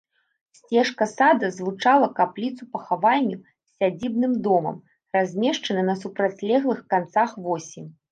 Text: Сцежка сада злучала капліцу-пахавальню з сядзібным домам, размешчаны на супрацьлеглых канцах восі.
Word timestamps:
Сцежка 0.59 1.05
сада 1.09 1.47
злучала 1.57 2.07
капліцу-пахавальню 2.19 3.37
з 3.41 3.69
сядзібным 3.81 4.33
домам, 4.47 4.75
размешчаны 5.19 5.81
на 5.91 5.95
супрацьлеглых 6.01 6.79
канцах 6.95 7.37
восі. 7.49 7.85